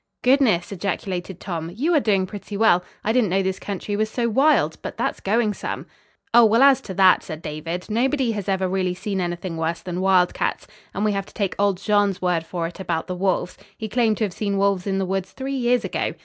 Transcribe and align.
"Goodness!" 0.23 0.71
ejaculated 0.71 1.39
Tom. 1.39 1.69
"You 1.75 1.93
are 1.93 1.99
doing 1.99 2.25
pretty 2.25 2.57
well. 2.57 2.83
I 3.03 3.11
didn't 3.13 3.29
know 3.29 3.43
this 3.43 3.59
country 3.59 3.95
was 3.95 4.09
so 4.09 4.27
wild. 4.29 4.79
But 4.81 4.97
that's 4.97 5.19
going 5.19 5.53
some." 5.53 5.85
"Oh, 6.33 6.43
well, 6.43 6.63
as 6.63 6.81
to 6.81 6.95
that," 6.95 7.21
said 7.21 7.43
David, 7.43 7.87
"nobody 7.87 8.31
has 8.31 8.49
ever 8.49 8.67
really 8.67 8.95
seen 8.95 9.21
anything 9.21 9.57
worse 9.57 9.81
than 9.81 10.01
wildcats, 10.01 10.65
and 10.95 11.05
we 11.05 11.11
have 11.11 11.27
to 11.27 11.33
take 11.35 11.53
old 11.59 11.77
Jean's 11.77 12.19
word 12.19 12.43
for 12.43 12.65
it 12.65 12.79
about 12.79 13.05
the 13.05 13.13
wolves. 13.13 13.59
He 13.77 13.87
claimed 13.87 14.17
to 14.17 14.23
have 14.23 14.33
seen 14.33 14.57
wolves 14.57 14.87
in 14.87 14.97
these 14.97 15.07
woods 15.07 15.33
three 15.33 15.53
years 15.53 15.85
ago. 15.85 16.15